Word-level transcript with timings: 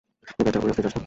এ 0.39 0.41
বেটা, 0.45 0.59
ওই 0.59 0.67
রাস্তায় 0.67 0.85
যাস 0.85 0.93
না। 0.95 0.99